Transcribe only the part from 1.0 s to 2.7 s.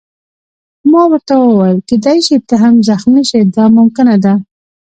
ورته وویل: کېدای شي ته